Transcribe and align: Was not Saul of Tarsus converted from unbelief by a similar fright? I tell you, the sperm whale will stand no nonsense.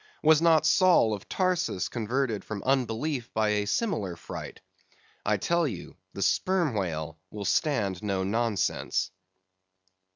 Was 0.23 0.41
not 0.41 0.65
Saul 0.65 1.13
of 1.13 1.29
Tarsus 1.29 1.87
converted 1.87 2.43
from 2.43 2.63
unbelief 2.63 3.31
by 3.35 3.49
a 3.49 3.67
similar 3.67 4.15
fright? 4.15 4.59
I 5.23 5.37
tell 5.37 5.67
you, 5.67 5.95
the 6.13 6.23
sperm 6.23 6.73
whale 6.73 7.19
will 7.29 7.45
stand 7.45 8.01
no 8.01 8.23
nonsense. 8.23 9.11